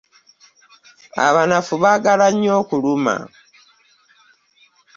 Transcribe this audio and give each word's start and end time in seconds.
Abanafu 1.27 1.73
baagala 1.81 2.27
nnyo 2.33 2.51
okuluma. 2.61 3.15